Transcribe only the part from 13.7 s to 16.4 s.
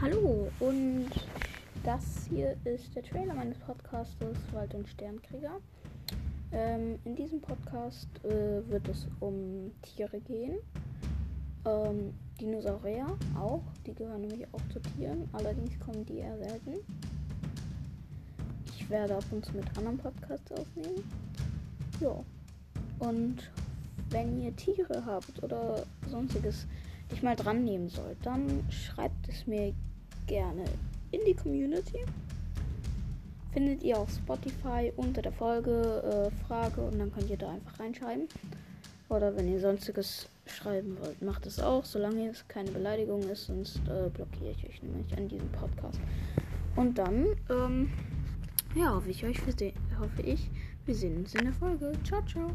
die gehören nämlich auch zu Tieren, allerdings kommen die eher